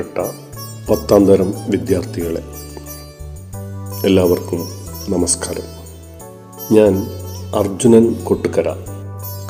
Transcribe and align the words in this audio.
പ്രിയപ്പെട്ട 0.00 0.90
പത്താം 0.90 1.26
തരം 1.26 1.54
വിദ്യാർത്ഥികളെ 1.68 2.42
എല്ലാവർക്കും 4.06 4.60
നമസ്കാരം. 5.08 5.66
ഞാൻ 6.74 6.94
അർജുനൻ 7.56 8.24
കൊട്ടുക്കര 8.24 8.68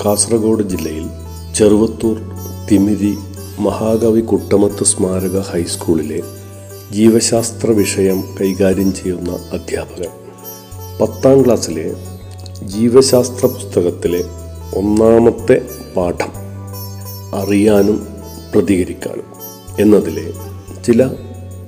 കാസർഗോഡ് 0.01 0.63
ജില്ലയിൽ 0.63 1.07
ചെറുവത്തൂർ 1.55 2.19
തിമിരി 2.71 3.13
മഹാകവി 3.59 4.21
കുട്ടമത്ത് 4.21 4.85
സ്മാരക 4.85 5.41
ഹൈസ്കൂളിലെ 5.41 6.21
ജീവശാസ്ത്ര 6.93 7.71
വിഷയം 7.71 8.21
കൈകാര്യം 8.41 8.93
ചെയ്യുന്ന 8.95 9.33
അധ്യാപകൻ. 9.53 10.13
പത്താം 11.01 11.45
ക്ലാസ്സിലെ 11.45 11.89
ജീവശാസ്ത്ര 12.65 13.47
പുസ്തകത്തിലെ 13.47 14.25
ഒന്നാമത്തെ 14.77 15.59
പാഠം 15.97 16.33
അറിയാനും 17.41 18.01
പ്രതികരിക്കാനും. 18.55 19.30
എന്നതിലെ 19.80 20.27
ചില 20.84 21.02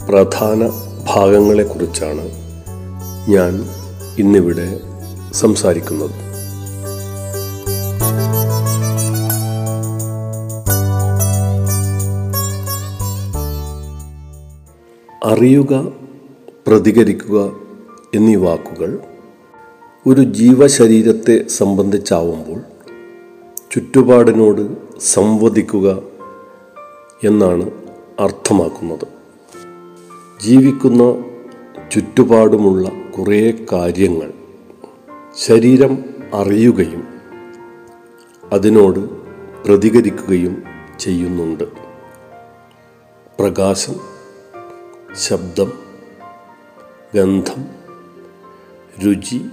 പ്രധാന 0.09 0.61
ഭാഗങ്ങളെക്കുറിച്ചാണ് 1.09 2.25
ഞാൻ 3.28 3.53
ഇന്നിവിടെ 4.19 4.69
സംസാരിക്കുന്നത്. 5.33 6.17
അറിയുക 15.25 15.75
പ്രതികരിക്കുക 16.67 17.39
എന്നീ 18.15 18.37
വാക്കുകൾ 18.37 18.91
ഒരു 20.06 20.20
ജീവശരീരത്തെ 20.20 21.44
സംബന്ധിച്ചാവുമ്പോൾ 21.59 22.61
ചുറ്റുപാടിനോട് 23.72 24.62
സംവദിക്കുക 25.12 25.89
എന്നാണ് 27.25 27.67
അർത്ഥമാക്കുന്നത്. 28.21 29.07
ജീവിക്കുന്ന 30.41 31.03
ചുറ്റുപാടുമുള്ള 31.91 32.89
കുറേ 32.89 33.65
കാര്യങ്ങൾ 33.73 34.33
ശരീരം 35.37 36.05
അറിയുകയും 36.35 37.09
അതിനോട് 38.53 39.01
പ്രതികരിക്കുകയും 39.65 40.63
ചെയ്യുന്നുണ്ട്. 41.01 41.65
പ്രകാശം 43.41 43.95
ശബ്ദം 45.15 45.73
ഗന്ധം 47.15 47.65
രുചി 49.05 49.47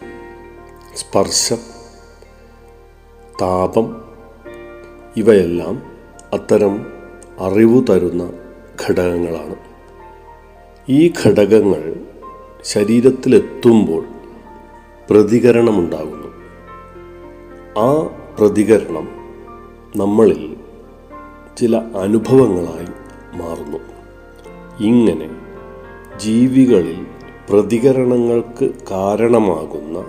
സ്പർശം 0.96 1.58
താപം 3.42 4.02
ഇവയെല്ലാം 5.18 5.84
അത്തരം 6.34 6.86
അറിവ് 7.40 7.84
തരുന്ന 7.90 8.30
ഘടകങ്ങളാണ്. 8.88 9.56
ഈ 10.90 11.14
ഘടകങ്ങൾ 11.26 11.96
ശരീരത്തിലെത്തുമ്പോൾ 12.64 14.06
പ്രതികരണമുണ്ടാകുന്നു. 15.10 16.28
ആ 17.80 18.04
പ്രതികരണം 18.40 19.10
നമ്മളിൽ 19.96 20.58
ചില 21.58 21.78
അനുഭവങ്ങളായി 21.78 22.88
മാറുന്നു. 23.38 23.78
ഇങ്ങനെ 24.80 25.30
ജീവികളിൽ 26.18 27.08
പ്രതികരണങ്ങൾക്ക് 27.50 28.70
കാരണമാകുന്ന 28.92 30.06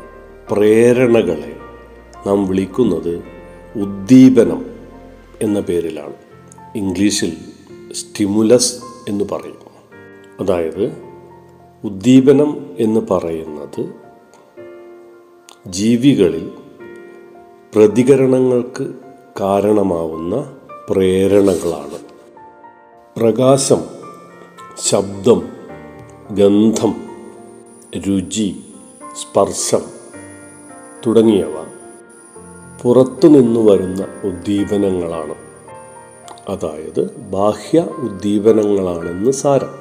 പ്രേരണകളെ 0.51 1.57
നാം 2.27 2.47
വിളിക്കുന്നത് 2.47 3.23
ഉദ്ദീപനം 3.77 4.67
എന്ന 5.43 5.61
പേരിലാണ്. 5.61 6.13
ഇംഗ്ലീഷിൽ 6.75 7.37
സ്റ്റിമുലസ് 7.93 8.83
എന്ന് 9.09 9.25
പറയും 9.33 9.71
അതായത് 10.41 10.93
ഉദ്ദീപനം 11.85 12.77
എന്ന് 12.79 13.01
പറയുന്നത് 13.11 13.95
ജീവികളിൽ 15.67 16.51
പ്രതികരണങ്ങൾക്ക് 17.75 18.95
കാരണമാവുന്ന 19.41 20.57
പ്രേരണകളാണ്. 20.91 21.99
പ്രകാശം 23.17 23.85
ശബ്ദം 24.79 25.49
ഗന്ധം 26.31 26.95
രുചി 28.07 28.65
സ്പർശം 29.21 29.83
തുടങ്ങിയവ 31.07 31.65
പുറത്തുനിന്നു 32.83 33.61
വരുന്ന 33.61 34.07
ഉദ്ദീപനങ്ങളാണ്. 34.25 35.50
അതായത് 36.49 37.11
ബാഹ്യ 37.33 37.79
ഉദ്ദീപനങ്ങളാണെന്ന് 37.79 39.31
സാരം. 39.31 39.81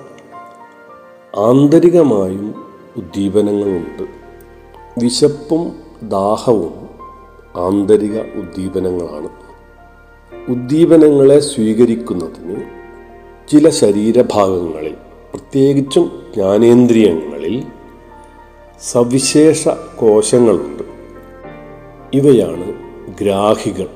ആന്തരികമായും 1.38 2.56
ഉദ്ദീപനങ്ങളുണ്ട്. 2.97 4.03
വിശപ്പും 5.03 5.75
ദാഹവും 6.03 6.90
ആന്തരിക 7.56 8.20
ഉദ്ദീപനങ്ങളാണ്. 8.20 9.30
ഉദ്ദീപനങ്ങളെ 10.50 11.40
സ്വീകരിക്കുന്നതിന് 11.40 12.62
ചില 13.52 13.70
ശരീരഭാഗങ്ങളിൽ 13.70 14.94
പ്രത്യേകിച്ചും 15.34 16.24
ജ്ഞാനേന്ദ്രിയങ്ങളിൽ 16.36 17.64
സവിശേഷ 18.81 19.68
കോശങ്ങളുണ്ട്. 19.96 20.84
ഇവയാണ് 22.14 22.74
ഗ്രാഹികൾ 23.22 23.88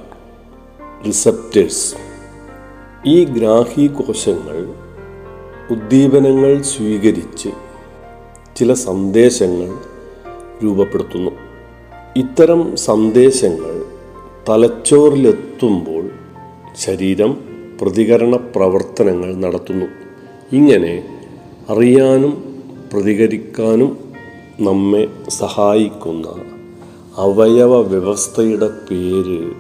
റിസപ്റ്റേഴ്സ്. 1.08 2.13
ഈ 3.08 3.26
ഗ്രാഹി 3.26 3.88
കോശങ്ങൾ 3.88 4.74
ഉദ്ദീപനങ്ങൾ 5.72 6.62
സ്വീകരിച്ച് 6.62 7.50
ചില 8.56 8.74
സന്ദേശങ്ങൾ 8.74 9.76
രൂപപ്പെടുത്തുന്നു. 10.64 11.32
ഇത്തരം 12.16 12.76
സന്ദേശങ്ങൾ 12.76 13.86
തലച്ചോറിലെത്തുമ്പോൾ 14.50 16.10
ശരീരം 16.76 17.38
പ്രതികരണ 17.82 18.36
പ്രവർത്തനങ്ങൾ 18.36 19.36
നടത്തുന്നു. 19.36 19.86
ഇങ്ങനെ 20.52 21.08
അറിയാനും 21.70 22.62
പ്രതികരിക്കാനും 22.94 23.98
നമ്മെ 24.60 25.08
സഹായിക്കുന്ന 25.30 26.28
അവയവ 27.18 27.82
വ്യവസ്ഥയുടെ 27.82 28.68
പേര് 28.68 29.52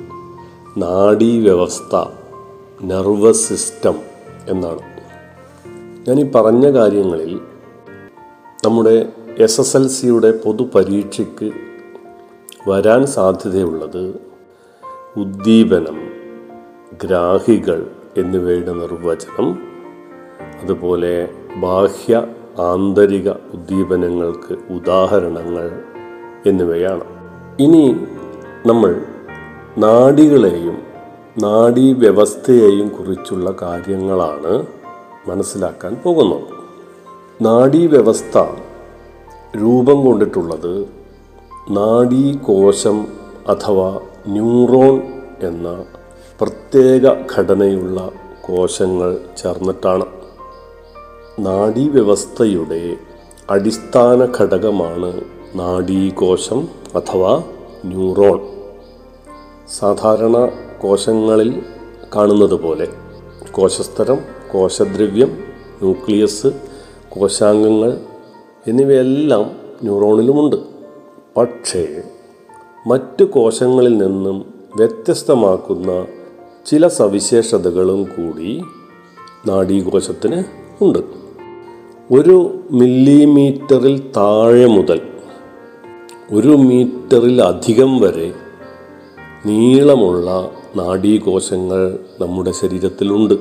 നാഡീവ്യവസ്ഥ. 0.77 2.22
നെർവസ് 2.83 3.49
സിസ്റ്റം 3.49 3.95
എന്നാണ്. 4.47 4.83
ഞാൻ 6.07 6.19
ഈ 6.19 6.31
പറഞ്ഞ 6.31 6.71
കാര്യങ്ങളിൽ 6.71 7.39
നമ്മുടെ 8.65 9.09
എസ് 9.37 9.61
എസ് 9.61 9.77
എൽ 9.77 9.87
സിയുടെ 9.87 10.31
പൊതുപരീക്ഷയ്ക്ക് 10.31 11.51
വരാൻ 12.69 13.07
സാധ്യതയുള്ളത് 13.07 14.21
ഉദ്ദീപനം 15.17 15.97
ഗ്രാഹികൾ 17.03 17.91
എന്നിവയുടെ 18.17 18.73
നിർവചനം 18.73 19.47
അതുപോലെ 20.61 21.29
ബാഹ്യ 21.55 22.27
ആന്തരിക 22.59 23.29
ഉദ്ദീപനങ്ങൾക്ക് 23.29 24.53
ഉദാഹരണങ്ങൾ 24.73 25.83
എന്നിവയാണ്. 26.45 27.03
ഇനി 27.59 27.83
നമ്മൾ 28.65 29.05
നാഡികളെയും 29.77 30.92
നാഡീവ്യവസ്ഥയെയും 31.41 32.89
കുറിച്ചുള്ള 32.89 33.53
കാര്യങ്ങളാണ് 33.61 34.65
മനസ്സിലാക്കാൻ 35.27 35.95
പോകുന്നത്. 36.03 36.43
നാഡീവ്യവസ്ഥ 37.43 38.37
രൂപം 39.57 40.05
കൊണ്ടിട്ടുള്ളത് 40.05 40.87
നാഡീകോശം 41.69 43.07
അഥവാ 43.47 43.99
ന്യൂറോൺ 44.27 45.01
എന്ന 45.43 45.83
പ്രത്യേക 46.41 47.13
ഘടനയുള്ള 47.37 48.11
കോശങ്ങൾ 48.41 49.19
ചേർന്നിട്ടാണ്. 49.37 50.05
നാഡീവ്യവസ്ഥയുടെ 51.39 52.97
അടിസ്ഥാന 53.49 54.27
ഘടകമാണ് 54.39 55.21
നാഡീകോശം 55.55 56.67
അഥവാ 56.95 57.43
ന്യൂറോൺ. 57.85 58.39
സാധാരണ 59.79 60.37
കോശങ്ങളിൽ 60.83 61.49
കാണുന്നത് 62.15 62.53
പോലെ 62.53 62.87
കോശസ്തരം 63.51 64.17
കോശദ്രവ്യം 64.51 65.31
ന്യൂക്ലിയസ് 65.81 66.47
കോശാംഗങ്ങൾ 67.09 67.91
എന്നിവയെല്ലാം 68.67 69.45
ന്യൂറോണിലുമുണ്ട്. 69.83 70.55
പക്ഷേ 71.37 71.83
മറ്റു 72.87 73.23
കോശങ്ങളിൽ 73.23 73.97
നിന്നും 73.97 74.37
വ്യത്യസ്തമാക്കുന്ന 74.75 76.05
ചില 76.65 76.87
സവിശേഷതകളും 76.87 78.03
കൂടി 78.03 78.51
നാഡീകോശത്തിന് 79.47 80.43
ഉണ്ട്. 80.83 80.99
ഒരു 82.11 82.35
മില്ലിമീറ്ററിൽ 82.71 83.95
താഴെ 84.17 84.65
മുതൽ 84.65 84.99
ഒരു 86.31 86.47
മീറ്ററിൽ 86.47 87.41
അധികം 87.41 87.91
വരെ 87.99 88.27
നീളമുള്ള 89.45 90.51
നാഡീകോശങ്ങൾ 90.75 91.99
നമ്മുടെ 92.21 92.51
ശരീരത്തിലുണ്ട്. 92.51 93.33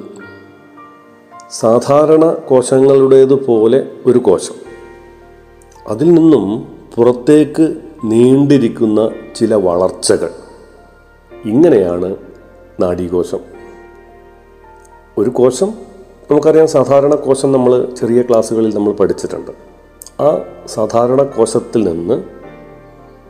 സാധാരണ 1.50 2.32
കോശങ്ങളുടേതുപോലെ 2.32 3.88
ഒരു 4.06 4.18
കോശം. 4.18 4.54
അതിൽ 5.86 6.14
നിന്നും 6.14 6.68
പുറത്തേക്ക് 6.94 7.76
നീണ്ടിരിക്കുന്ന 8.04 9.10
ചില 9.36 9.54
വളർച്ചകൾ. 9.54 10.30
ഇങ്ങനെയാണ് 11.44 12.16
നാഡീകോശം. 12.80 13.38
ഒരു 15.18 15.30
കോശം 15.30 15.74
നമുക്കറിയാം 16.30 16.68
സാധാരണ 16.68 17.14
കോശം 17.14 17.52
നമ്മൾ 17.52 17.84
ചെറിയ 17.84 18.22
ക്ലാസ്സുകളിൽ 18.22 18.74
നമ്മൾ 18.74 18.92
പഠിച്ചിട്ടുണ്ട്. 18.92 19.50
ആ 20.22 20.38
സാധാരണ 20.66 21.22
കോശത്തിൽ 21.22 21.88
നിന്ന് 21.88 22.22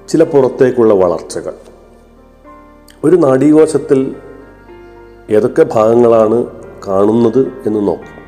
ചില 0.08 0.24
പുറത്തേക്കുള്ള 0.24 0.94
വളർച്ചകൾ. 0.94 1.54
ഒരു 3.04 3.16
നാഡീകോശത്തിൽ 3.16 4.16
ഏതൊക്കെ 5.30 5.66
ഭാഗങ്ങളാണ് 5.72 6.46
കാണുന്നത് 6.88 7.52
എന്ന് 7.66 7.88
നോക്കാം. 7.88 8.22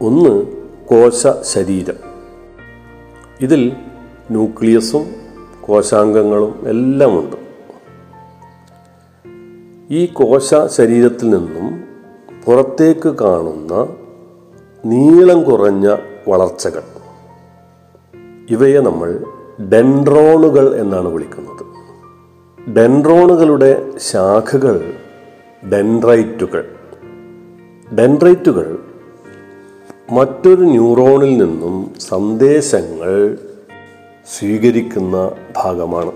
ഒന്ന് 0.00 0.46
കോശ 0.86 1.26
ശരീരം 1.42 1.94
ഇതിൽ 3.40 3.72
ന്യൂക്ലിയസും 4.30 5.06
കോശാംഗങ്ങളും 5.60 6.68
എല്ലാമുണ്ട്. 6.68 7.36
ഈ 9.90 10.06
കോശ 10.06 10.54
ശരീരത്തിൽ 10.66 11.30
നിന്നും 11.30 11.84
പുറത്തേക്ക് 12.44 13.08
കാണുന്ന 13.08 13.86
നീളം 14.86 15.42
കുറഞ്ഞ 15.42 15.96
വളർച്ചകൾ 16.28 16.82
ഇവയെ 18.50 18.80
നമ്മൾ 18.80 19.24
ഡെൻഡ്രോണുകൾ 19.72 20.76
എന്നാണ് 20.76 21.08
വിളിക്കുന്നത്. 21.08 21.63
ഡെൻഡ്രോണുകളുടെ 22.72 23.90
ശാഖകൾ 23.98 24.94
ഡെൻഡ്രൈറ്റുകൾ. 25.72 26.64
ഡെൻഡ്രൈറ്റുകൾ 27.94 28.78
മറ്റൊരു 30.12 30.60
ന്യൂറോണിൽ 30.60 31.36
നിന്നും 31.36 32.00
സന്ദേശങ്ങൾ 32.00 33.38
സ്വീകരിക്കുന്ന 34.38 35.30
ഭാഗമാണ്. 35.56 36.12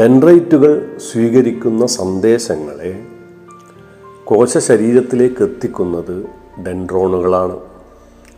ഡെൻഡ്രൈറ്റുകൾ 0.00 0.98
സ്വീകരിക്കുന്ന 1.12 1.86
സന്ദേശങ്ങളെ 1.86 3.02
കോശശരീരത്തിലേക്ക് 4.24 5.42
എത്തിക്കുന്നത് 5.42 6.26
ഡെൻഡ്രോണുകളാണ്. 6.66 7.58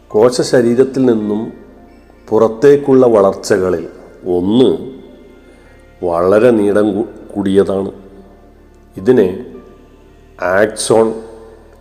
കോശശരീരത്തിൽ 0.09 1.07
നിന്നും 1.07 1.53
പുറത്തേക്കുള്ള 2.29 3.07
വളർച്ചകളിൽ 3.07 3.89
ഒന്ന് 4.27 4.92
വളരെ 6.03 6.51
നീളം 6.51 7.03
കൂടിയതാണ്. 7.03 7.93
ഇതിനെ 8.97 9.55
ആക്സോൺ 10.43 11.15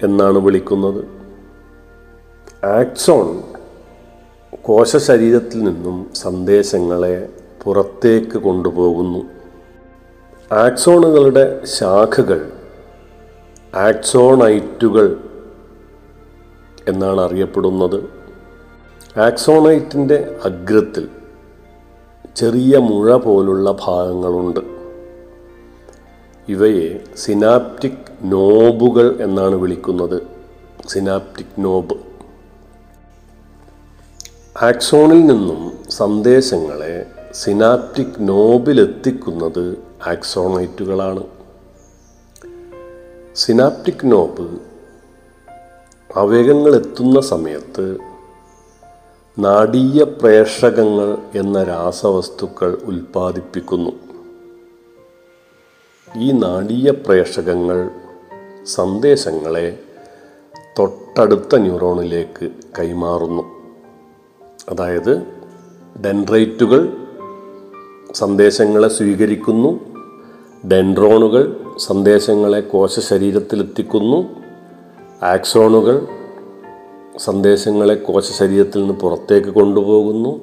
എന്നാണ് 0.04 0.38
വിളിക്കുന്നത്. 0.38 1.06
ആക്സോൺ 2.66 3.44
കോശ 4.64 4.98
ശരീരത്തിൽ 4.98 5.64
നിന്നും 5.64 6.10
സന്ദേശങ്ങളെ 6.16 7.30
പുറത്തേക്ക് 7.64 8.38
കൊണ്ടുപോകുന്നു. 8.38 9.26
ആക്സോണുകളുടെ 10.56 11.66
ശാഖകൾ 11.66 12.52
ആക്സോണൈറ്റുകൾ 13.76 15.18
എന്നാണ് 16.88 17.22
അറിയപ്പെടുന്നത്. 17.22 18.04
ആക്സോണൈറ്റിന്റെ 19.20 20.36
അഗ്രത്തിൽ 20.46 21.10
ചെറിയ 22.36 22.78
മുഴ 22.78 23.16
പോലുള്ള 23.16 23.72
ഭാഗങ്ങളുണ്ട്. 23.72 24.60
ഇവയെ 26.50 27.00
സിനാപ്റ്റിക് 27.18 28.12
നോബുകൾ 28.24 29.18
എന്നാണ് 29.22 29.56
വിളിക്കുന്നത്. 29.56 30.22
Synaptic 30.88 31.56
knob. 31.60 31.96
ആക്സോണിൽ 34.64 35.26
നിന്നും 35.26 35.72
സന്ദേശങ്ങളെ 35.90 37.06
സിനാപ്റ്റിക് 37.34 38.16
നോബിലെത്തിക്കുന്നത് 38.20 39.78
ആക്സോണൈറ്റുകളാണ്. 40.08 41.24
സിനാപ്റ്റിക് 43.36 44.12
നോബ് 44.12 44.48
ആവേഗങ്ങൾ 46.18 46.76
എത്തുന്ന 46.76 47.22
സമയത്ത് 47.22 48.11
നാഡീയ 49.40 50.04
പ്രേഷകങ്ങൾ 50.04 51.18
എന്ന 51.36 51.64
രാസവസ്തുക്കൾ 51.64 52.78
ഉൽപ്പാദിപ്പിക്കുന്നു. 52.84 53.92
ഈ 56.16 56.32
നാടീയ 56.32 56.92
പ്രേഷകങ്ങൾ 56.92 57.90
സന്ദേശങ്ങളെ 58.66 59.80
തൊട്ടടുത്ത 60.80 61.56
ന്യൂറോണിലേക്ക് 61.56 62.52
കൈമാറുന്നു. 62.80 63.44
അതായത് 64.70 65.18
ഡെൻഡ്രൈറ്റുകൾ 66.06 66.94
സന്ദേശങ്ങളെ 68.14 68.88
സ്വീകരിക്കുന്നു 68.88 69.80
ഡെൻഡ്രോണുകൾ 70.72 71.66
സന്ദേശങ്ങളെ 71.78 72.62
കോശ 72.62 73.00
ശരീരത്തിലെത്തിക്കുന്നു 73.00 74.30
ആക്സോണുകൾ 75.26 76.08
സന്ദേശങ്ങളെ 77.22 77.96
കോശ 77.96 78.32
ശരീരത്തിൽ 78.32 78.80
നിന്ന് 78.80 78.94
പുറത്തേക്ക് 78.94 79.48
കൊണ്ടുപോകുന്നു. 79.48 80.40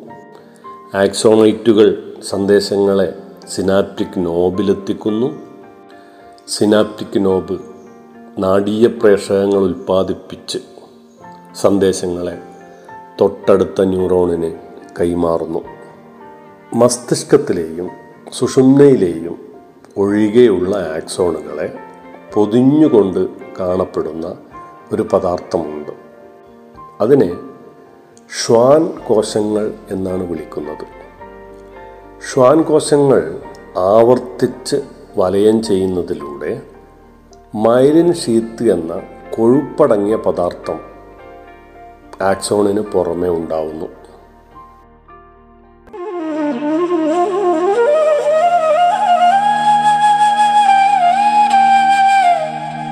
ആക്സോണൈറ്റുകൾ 0.94 2.16
സന്ദേശങ്ങളെ 2.28 3.14
സിനാപ്റ്റിക് 3.48 4.26
നോബിലെത്തിക്കുന്നു 4.26 5.38
സിനാപ്റ്റിക് 6.48 7.24
നോബ് 7.24 7.58
നാടീയ 8.38 8.86
പ്രേഷകങ്ങൾ 8.86 9.58
ഉൽപ്പാദിപ്പിച്ച് 9.58 10.58
സന്ദേശങ്ങളെ 11.60 12.38
തൊട്ടടുത്ത 13.20 13.82
ന്യൂറോണിന് 13.82 14.52
കൈമാറുന്നു. 15.00 15.58
മസ്തിഷ്കത്തിലെയും 16.74 17.88
സുഷുമ്നയിലെയും 18.32 19.48
ഒഴികെയുള്ള 19.96 20.76
ആക്സോണുകളെ 20.76 21.74
പൊതിഞ്ഞുകൊണ്ട് 22.34 23.28
കാണപ്പെടുന്ന 23.60 24.36
ഒരു 24.92 25.02
പദാർത്ഥമുണ്ട്. 25.02 26.07
അതിനെ 27.00 27.34
ശ്വാൻ 28.44 28.86
കോശങ്ങൾ 28.86 29.74
എന്നാണ് 29.90 30.22
വിളിക്കുന്നത്. 30.22 30.86
ശ്വാൻ 32.30 32.62
കോശങ്ങൾ 32.62 33.40
ആവർത്തിച്ച് 33.76 34.76
വലയം 35.16 35.62
ചെയ്യുന്നതിലൂടെ 35.62 36.62
മൈലിൻ 37.54 38.12
ഷീത്ത് 38.12 38.72
എന്ന 38.72 39.00
കൊഴുപ്പടങ്ങിയ 39.36 40.16
പദാർത്ഥം 40.16 40.80
ആക്സോണിന് 42.22 42.80
പുറമെ 42.80 43.28
ഉണ്ടാവുന്നു. 43.28 43.86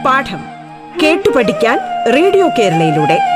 പാഠം 0.04 0.42
കേട്ടു 1.02 1.30
പഠിക്കാൻ 1.36 1.78
റേഡിയോ 2.14 2.48
കേരളയിലൂടെ. 2.58 3.35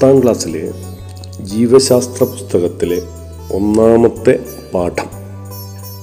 പത്താം 0.00 0.22
ക്ലാസ്സിലെ 0.22 0.72
ജീവശാസ്ത്ര 1.40 2.24
പുസ്തകത്തിലെ 2.24 2.98
ഒന്നാമത്തെ 3.54 4.34
പാഠം 4.74 5.08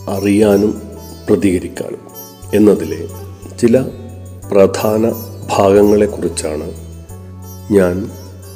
അറിയാനും 0.09 0.81
പ്രതികരിക്കാനും 1.29 2.01
എന്നതിലെ 2.53 3.07
ചില 3.61 3.81
പ്രധാന 4.51 5.03
ഭാഗങ്ങളെക്കുറിച്ചാണ് 5.57 6.67
ഞാൻ 7.71 8.11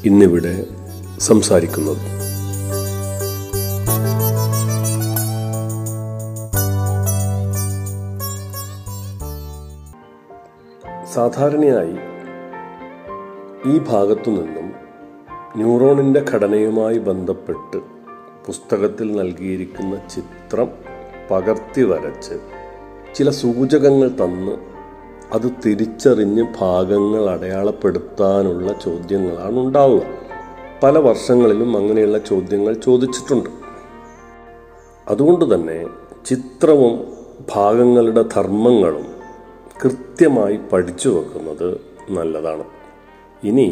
ഇന്നിവിടെ 0.06 0.66
സംസാരിക്കുന്നത്. 1.20 2.04
സാധാരണയായി 11.16 11.98
ഈ 13.70 13.80
ഭാഗത്തു 13.80 14.30
നിന്നും 14.30 14.89
ന്യൂറോണിന്റെ 15.60 16.26
ഘടനയുമായി 16.32 16.98
ബന്ധപ്പെട്ട് 16.98 17.78
പുസ്തകത്തിൽ 18.46 19.16
നൽകിയിരിക്കുന്ന 19.16 19.96
ചിത്രം 20.10 20.70
പകർത്തി 21.32 21.84
വരച്ച് 21.84 22.36
ചില 23.16 23.30
സൂചകങ്ങൾ 23.30 24.10
തന്ന് 24.10 24.52
അത് 25.34 25.48
തിരിച്ചറിഞ്ഞ് 25.66 26.44
ഭാഗങ്ങൾ 26.60 27.30
അടയാളപ്പെടുത്താനുള്ള 27.30 28.74
ചോദ്യങ്ങളാണ് 28.86 29.58
ഉണ്ടാവുക. 29.60 30.02
പല 30.84 30.98
വർഷങ്ങളിലും 30.98 31.78
അങ്ങനെയുള്ള 31.78 32.18
ചോദ്യങ്ങൾ 32.18 32.74
ചോദിച്ചിട്ടുണ്ട്. 32.74 33.50
അതുകൊണ്ട് 35.08 35.56
തന്നെ 35.56 35.86
ചിത്രവും 36.26 36.94
ഭാഗങ്ങളുടെ 37.56 38.22
ധർമ്മങ്ങളും 38.36 39.06
കൃത്യമായി 39.84 40.60
പഠിച്ചു 40.74 41.10
വെക്കുന്നത് 41.10 41.82
നല്ലതാണ്. 42.10 42.64
ഇനി 43.44 43.68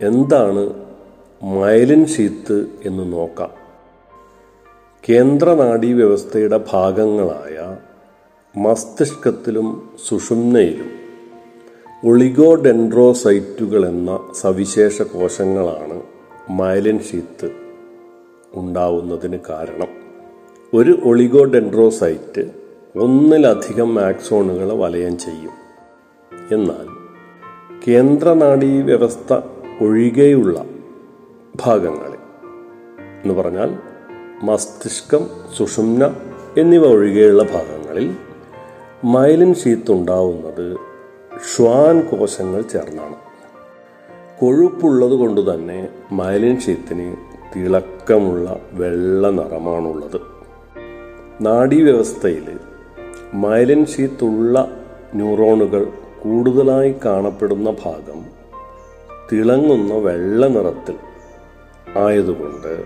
എന്താണ് 0.00 0.85
മൈലിൻ 1.42 2.06
ഷീത്ത് 2.06 2.66
എന്ന് 2.84 3.12
നോക്കാം. 3.12 3.50
കേന്ദ്ര 5.08 5.54
നാഡീവ്യവസ്ഥയുടെ 5.54 6.64
ഭാഗങ്ങളായ 6.72 7.76
മസ്തിഷ്കത്തിലും 8.56 9.90
സുഷുമ്നയിലും 10.08 10.90
ഒളിഗോഡെൻഡ്രോസൈറ്റുകൾ 12.10 13.88
എന്ന 13.88 14.28
സവിശേഷ 14.34 15.02
കോശങ്ങളാണ് 15.02 16.02
മൈലിൻ 16.50 16.98
ഷീത്ത് 16.98 17.50
ഉണ്ടാവുന്നതിന് 18.54 19.38
കാരണം. 19.50 19.88
ഒരു 20.74 20.98
ഒളിഗോഡെൻഡ്രോസൈറ്റ് 21.04 22.50
ഒന്നിലധികം 22.96 24.00
ആക്സോണുകളെ 24.00 24.74
വലയം 24.74 25.18
ചെയ്യും. 25.18 25.66
എന്നാൽ 26.52 26.86
കേന്ദ്രനാഡീ 27.88 28.82
വ്യവസ്ഥ 28.82 29.32
ഒഴികെയുള്ള 29.84 30.64
ഭാഗങ്ങളിൽ 31.62 32.18
എന്ന് 33.24 33.34
പറഞ്ഞാൽ 33.34 33.78
മസ്തിഷ്കം 34.42 35.26
സുഷുമ്ന 35.56 36.14
എന്നിവ 36.58 36.86
ഒഴികെയുള്ള 36.86 37.42
ഭാഗങ്ങളിൽ 37.42 38.16
മൈലിൻ 39.04 39.54
ഷീത്ത് 39.54 39.92
ഉണ്ടാവുന്നത് 39.92 40.76
ഷ്വാൻ 41.54 42.00
കോശങ്ങൾ 42.00 42.62
ചേർന്നാണ്. 42.62 43.14
കൊഴുപ്പുള്ളത് 44.40 45.10
കൊണ്ട് 45.10 45.54
തന്നെ 45.54 45.88
മൈലിൻ 46.12 46.60
ഷീത്തിന് 46.60 47.16
തിളക്കമുള്ള 47.56 48.60
വെള്ള 48.72 49.30
നിറമാണുള്ളത്. 49.30 50.20
നാഡീവ്യവസ്ഥയിൽ 51.40 52.58
മൈലിൻ 53.34 53.86
ഷീത്തുള്ള 53.86 54.68
ന്യൂറോണുകൾ 55.14 55.84
കൂടുതലായി 56.22 56.94
കാണപ്പെടുന്ന 57.04 57.70
ഭാഗം 57.70 58.26
തിളങ്ങുന്ന 59.32 59.94
വെള്ള 59.94 60.46
നിറത്തിൽ 60.46 60.94
ആയതുകൊണ്ട് 61.96 62.84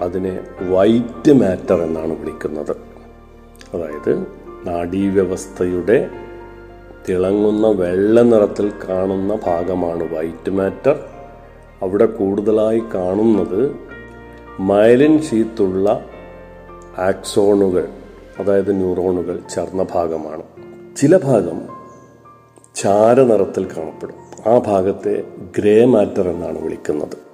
അതിനെ 0.00 0.40
വൈറ്റ് 0.62 1.32
മാറ്റർ 1.32 1.82
എന്നാണ് 1.82 2.20
വിളിക്കുന്നത്. 2.20 2.76
അതായത് 3.74 4.26
നാഡീവ്യവസ്ഥയുടെ 4.66 6.10
തിളങ്ങുന്ന 7.08 7.66
വെള്ള 7.66 8.22
നിറത്തിൽ 8.22 8.72
കാണുന്ന 8.88 9.38
ഭാഗമാണ് 9.46 10.14
വൈറ്റ് 10.14 10.50
മാറ്റർ. 10.50 11.04
അവിടെ 11.82 12.06
കൂടുതലായി 12.06 12.82
കാണുന്നത് 12.94 13.76
മൈലിൻ 14.60 15.22
ഷീത്തുള്ള 15.22 16.04
ആക്സോണുകൾ 16.98 17.88
അതായത് 18.38 18.76
ന്യൂറോണുകൾ 18.76 19.40
ചേർന്ന 19.50 19.86
ഭാഗമാണ്. 19.92 20.42
ചില 20.96 21.16
ഭാഗം 21.16 21.68
ചാരനിറത്തിൽ 22.74 23.68
കാണപ്പെടും. 23.76 24.50
ആ 24.52 24.58
ഭാഗത്തെ 24.58 25.24
ഗ്രേ 25.58 25.84
മാറ്റർ 25.84 26.28
എന്നാണ് 26.28 26.62
വിളിക്കുന്നത്. 26.62 27.33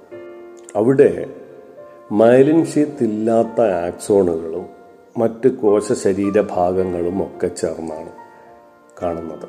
അവിടെ 0.75 1.25
മൈലിൻ 2.11 2.65
ഷീത്ത് 2.65 3.03
ഇല്ലാത്ത 3.03 3.61
ആക്സോണുകളും 3.61 4.65
മറ്റ് 5.17 5.49
കോശ 5.49 5.91
ശരീര 5.91 6.41
ഭാഗങ്ങളും 6.41 7.23
ഒക്കെ 7.23 7.47
ചേർന്നാണ് 7.47 8.09
കാണുന്നത്. 9.03 9.47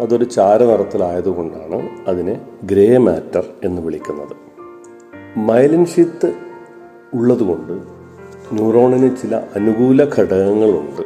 അതൊരു 0.00 0.24
ചാരനിറത്തിലായതുകൊണ്ടാണ് 0.24 2.08
അതിനെ 2.08 2.40
ഗ്രേ 2.64 2.96
മാറ്റർ 2.96 3.44
എന്ന് 3.64 3.82
വിളിക്കുന്നത്. 3.82 4.36
മൈലിൻ 5.38 5.86
ഷീത്ത് 5.86 6.34
ഉള്ളതുകൊണ്ട് 7.14 7.72
ന്യൂറോണിന് 8.52 9.16
ചില 9.16 9.36
അനുകൂല 9.36 10.04
ഘടകങ്ങളുണ്ട്. 10.04 11.02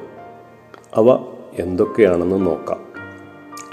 അവ 0.95 1.25
എന്തൊക്കെയാണെന്ന് 1.59 2.47
നോക്കാം. 2.47 2.81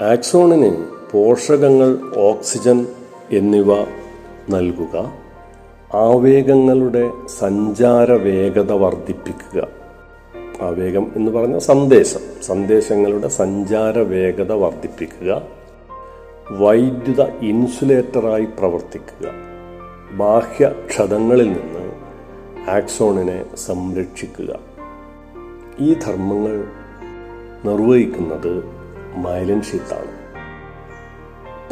ആക്സോണിന് 0.04 0.84
പോഷകങ്ങൾ 1.12 1.98
ഓക്സിജൻ 2.18 2.86
എന്നിവ 3.32 3.74
നൽകുക. 4.50 5.27
ആവേഗങ്ങളുടെ 5.94 7.10
സഞ്ചാര 7.26 8.12
വേഗത 8.12 8.72
വർദ്ധിപ്പിക്കുക. 8.72 9.68
ആവേഗം 10.62 11.12
എന്ന് 11.16 11.32
പറഞ്ഞ 11.32 11.58
സന്ദേശം. 11.58 12.20
സന്ദേശങ്ങളുടെ 12.42 13.28
സഞ്ചാര 13.28 13.98
വേഗത 13.98 14.52
വർദ്ധിപ്പിക്കുക. 14.52 15.42
വൈദ്യുത 16.50 17.22
ഇൻസുലേറ്ററായി 17.22 18.44
പ്രവർത്തിക്കുക. 18.44 19.30
ബാഹ്യ 20.12 20.74
ക്ഷതങ്ങളിൽ 20.88 21.52
നിന്ന് 21.52 21.92
ആക്സോണിനെ 22.70 23.56
സംരക്ഷിക്കുക. 23.56 24.58
ഈ 25.80 25.94
ധർമ്മങ്ങൾ 25.94 26.64
നിർവഹിക്കുന്നത് 27.64 28.64
മൈലൻ 29.16 29.62
ഷീത്താണ് 29.62 30.12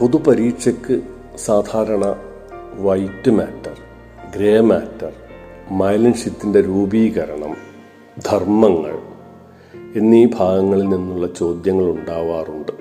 പൊതുപരീക്ഷയ്ക്ക് 0.01 1.01
സാധാരണ 1.37 2.17
white 2.79 3.31
matter. 3.31 3.86
Grey 4.37 4.61
matter 4.61 5.13
myelin 5.71 6.15
ഷീത്തിന്റെ 6.15 6.61
രൂപീകരണം 6.61 7.57
ധർമ്മങ്ങൾ 8.27 8.99
എന്നീ 9.97 10.27
ഭാഗങ്ങളിൽ 10.27 10.89
നിന്നുള്ള 10.89 11.27
ചോദ്യങ്ങൾ 11.27 11.85
ഉണ്ടാവാറുണ്ട്. 11.85 12.73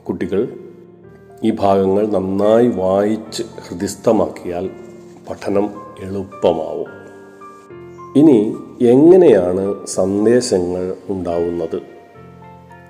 കുട്ടികൾ 0.00 0.58
ഈ 1.44 1.50
ഭാഗങ്ങൾ 1.50 2.06
നന്നായി 2.06 2.66
വായിച്ച് 2.68 3.42
ഹൃദിസ്ഥമാക്കിയാൽ 3.42 4.70
പഠനം 5.30 5.70
എളുപ്പമാവും. 6.00 6.90
ഇനി 8.16 8.56
എങ്ങനെയാണ് 8.84 9.86
സന്ദേശങ്ങൾ 9.86 10.94
ഉണ്ടാവുന്നത്? 11.08 11.82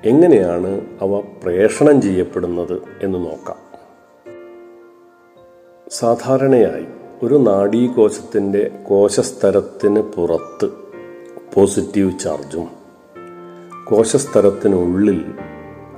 എങ്ങനെയാണ് 0.05 0.81
അവ 1.03 1.21
പ്രേഷണം 1.21 2.03
ചെയ്യപ്പെടുന്നത് 2.03 2.83
എന്ന് 3.03 3.19
നോക്കാം. 3.19 3.57
സാധാരണയായി 5.91 6.98
ഒരു 7.23 7.35
നാഡീകോശത്തിന്റെ 7.35 8.71
കോശസ്തരത്തിന് 8.89 10.01
പുറത്ത് 10.01 10.69
പോസിറ്റീവ് 11.55 12.19
ചാർജും 12.19 12.69
കോശസ്തരത്തിനുള്ളിൽ 13.85 15.25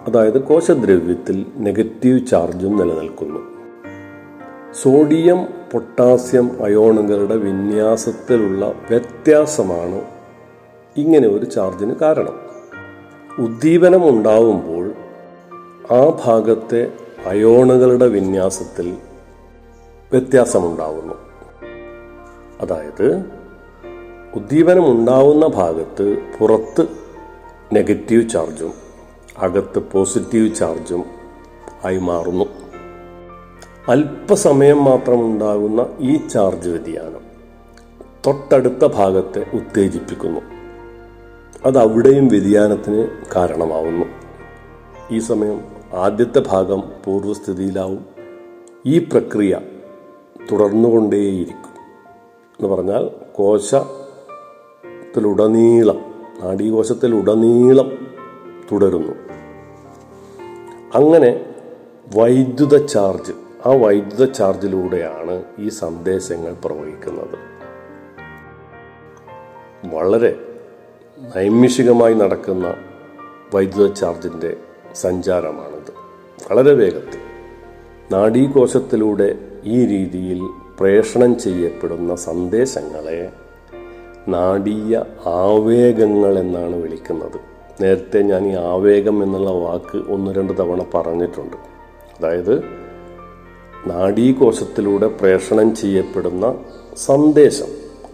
അതായത് 0.06 0.42
കോശദ്രവ്യത്തിൽ 0.42 1.46
നെഗറ്റീവ് 1.56 2.26
ചാർജും 2.26 2.76
നിലനിൽക്കുന്നു. 2.76 3.38
സോഡിയം 4.82 5.44
പൊട്ടാസ്യം 5.72 6.64
അയോണുകളുടെ 6.64 7.36
വിന്യാസത്തിലുള്ള 7.36 8.74
വ്യത്യാസമാണ് 8.90 10.02
ഇങ്ങനെ 10.96 11.28
ഒരു 11.28 11.44
ചാർജിന് 11.44 11.94
കാരണം. 11.94 12.40
ഉദ്ദീപനം 13.38 14.08
ഉണ്ടാവുമ്പോൾ 14.08 14.92
ആ 15.94 16.18
ഭാഗത്തെ 16.24 16.92
അയോണുകളുടെ 17.26 18.08
വിന്യാസത്തിൽ 18.08 18.96
വ്യത്യാസമുണ്ടാവുന്നു. 20.12 21.14
അതായത് 22.60 23.24
ഉദ്ദീപനം 24.34 24.92
ഉണ്ടാവുന്ന 24.92 25.46
ഭാഗത്ത് 25.46 26.18
പുറത്ത് 26.40 26.86
നെഗറ്റീവ് 27.72 28.28
ചാർജും 28.28 28.72
അകത്ത് 29.38 29.78
പോസിറ്റീവ് 29.78 30.54
ചാർജും 30.54 31.04
ആയി 31.84 31.98
മാറുന്നു. 31.98 32.44
അല്പസമയം 33.88 34.84
മാത്രം 34.84 35.26
ഉണ്ടാകുന്ന 35.26 35.86
ഈ 35.98 36.28
ചാർജ് 36.28 36.68
വ്യതിയാനം 36.68 37.20
തൊട്ടടുത്ത 38.26 38.86
ഭാഗത്തെ 38.86 39.46
ഉത്തേജിപ്പിക്കുന്നു. 39.54 40.40
അത് 41.66 41.78
അവിടെയും 41.78 42.28
വ്യതിയാനത്തിന് 42.28 43.08
കാരണമാവുന്നു. 43.36 44.06
ഈ 45.10 45.18
സമയം 45.18 45.62
ആദ്യത്തെ 45.94 46.42
ഭാഗം 46.46 46.82
പൂർവസ്ഥിതിയിലാവും. 47.04 48.04
ഈ 48.86 48.98
പ്രക്രിയ 48.98 49.60
തുടർന്നുകൊണ്ടേയിരിക്കും. 50.52 51.70
എന്ന് 52.60 52.68
പറഞ്ഞാൽ 52.68 53.10
കോശത്തിലുടനീളം 53.34 56.14
നാഡീകോശത്തിലുടനീളം 56.44 58.06
തുടരുന്നു. 58.72 59.12
അങ്ങനെ 60.94 61.54
വൈദ്യുത 62.16 62.86
ചാർജ് 62.86 63.32
ആ 63.66 63.72
വൈദ്യുത 63.72 64.32
ചാർജിലൂടെയാണ് 64.32 65.44
ഈ 65.58 65.68
സന്ദേശങ്ങൾ 65.68 66.56
പ്രവഹിക്കുന്നത്. 66.64 67.38
വളരെ 69.94 70.36
നൈമിഷികമായി 71.36 72.14
നടക്കുന്ന 72.14 72.74
വൈദ്യുത 73.54 73.92
ചാർജിന്റെ 73.92 74.56
സഞ്ചാരമാണിത്. 74.94 75.94
വളരെ 76.50 76.74
വേഗത്തിൽ. 76.74 77.29
നാഡീകോശത്തിലൂടെ 78.12 79.34
ഈ 79.64 79.86
രീതിയിൽ 79.86 80.40
പ്രേഷണം 80.80 81.38
ചെയ്യപ്പെടുന്ന 81.38 82.16
സന്ദേശങ്ങളെ 82.16 83.28
നാടീയ 84.28 85.02
ആവേഗങ്ങൾ 85.26 86.38
എന്നാണ് 86.38 86.76
വിളിക്കുന്നത്. 86.76 87.40
നേരത്തെ 87.82 88.22
ഞാൻ 88.22 88.46
ഈ 88.46 88.54
ആവേഗം 88.54 89.22
എന്നുള്ള 89.22 89.50
വാക്ക് 89.50 90.12
ഒന്ന് 90.12 90.32
രണ്ട് 90.32 90.58
തവണ 90.58 90.84
പറഞ്ഞിട്ടുണ്ട്. 90.94 91.56
അതായത് 92.18 92.64
നാഡീകോശത്തിലൂടെ 93.86 95.06
പ്രേഷണം 95.06 95.76
ചെയ്യപ്പെടുന്ന 95.76 96.54
സന്ദേശം. 96.96 97.66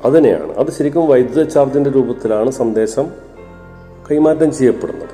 അതിനെയാണ്. 0.05 0.53
അത് 0.53 0.71
ശരിക്കും 0.71 1.07
വൈദ്യുത 1.07 1.49
ചാർജിന്റെ 1.49 1.91
രൂപത്തിലാണ് 1.91 2.51
സന്ദേശം 2.51 3.07
കൈമാറ്റം 4.11 4.53
ചെയ്യപ്പെടുന്നത്. 4.53 5.09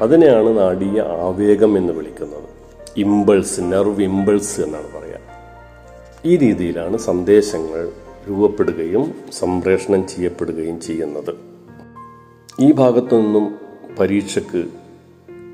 അതിനെയാണ് 0.00 0.58
നാടീയ 0.58 1.00
ആവേഗം 1.00 1.78
എന്ന് 1.78 1.92
വിളിക്കുന്നത്. 1.92 2.59
ഇമ്പൾസ് 2.96 3.60
നെർവ് 3.60 4.02
ഇമ്പൾസ് 4.02 4.60
എന്നാണ് 4.60 4.98
പറയുക 4.98 5.20
ഈ 6.24 6.36
രീതിയിലാണ് 6.36 6.96
സന്ദേശങ്ങൾ 6.96 7.92
രൂപപ്പെടുകയും 8.30 9.14
സംപ്രേഷണം 9.32 10.08
ചെയ്യപ്പെടുകയും 10.08 10.80
ചെയ്യുന്നത്. 10.80 11.34
ഈ 12.60 12.72
ഭാഗത്തു 12.72 13.16
നിന്നും 13.16 13.54
പരീക്ഷയ്ക്ക് 13.98 14.64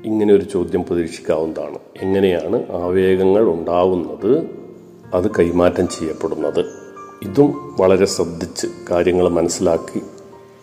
ഇങ്ങനെ 0.05 0.33
ഒരു 0.33 0.43
ചോദ്യം 0.43 0.83
പ്രതീക്ഷിക്കാവുന്നതാണ്. 0.83 1.79
എങ്ങനെയാണ് 2.01 2.71
ആവേഗങ്ങൾ 2.71 3.49
ഉണ്ടാവുന്നത് 3.49 4.45
അത് 5.13 5.31
കൈമാറ്റം 5.39 5.87
ചെയ്യപ്പെടുന്നത്? 5.87 6.65
ഇതും 7.23 7.75
വളരെ 7.79 8.05
ശ്രദ്ധിച്ച് 8.05 8.67
കാര്യങ്ങൾ 8.91 9.29
മനസ്സിലാക്കി 9.29 10.01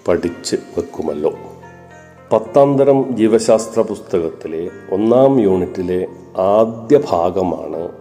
പഠിച്ച് 0.09 0.57
വെക്കുമല്ലോ. 0.57 1.54
പത്താം 2.33 2.79
തരം 2.79 3.17
ജീവശാസ്ത്ര 3.17 3.81
പുസ്തകത്തിലെ 3.81 4.71
ഒന്നാം 4.91 5.41
യൂണിറ്റിലെ 5.41 6.07
ആദ്യ 6.37 7.01
ഭാഗമാണ് 7.11 7.93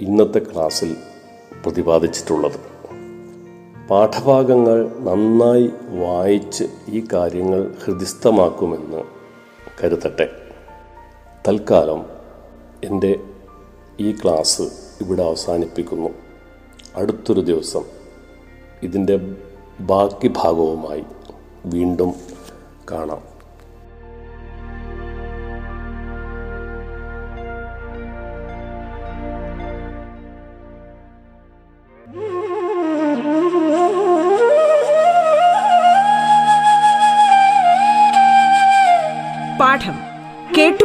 ഇന്നത്തെ 0.00 0.38
ക്ലാസ്സിൽ 0.38 0.96
പ്രതിപാദിച്ചിട്ടുള്ളത്. 1.66 2.52
പാഠഭാഗങ്ങൾ 3.90 4.90
നന്നായി 4.98 5.70
വായിച്ച് 5.88 6.64
ഈ 6.88 7.04
കാര്യങ്ങൾ 7.12 7.74
ഹൃദിസ്ഥമാക്കുമെന്ന് 7.84 9.02
കരുതട്ടെ. 9.84 10.30
തൽക്കാലം 11.48 12.06
എന്റെ 12.84 13.20
ഈ 14.00 14.12
ക്ലാസ് 14.12 14.62
ഇവിടെ 15.00 15.22
അവസാനിപ്പിക്കുന്നു. 15.22 16.08
അടുത്തൊരു 16.96 17.40
ദിവസം 17.40 17.82
ഇതിന്റെ 18.82 19.18
ബാക്കി 19.80 20.32
ഭാഗവുമായി 20.36 21.04
വീണ്ടും 21.66 22.14
കാണാം. 22.90 23.29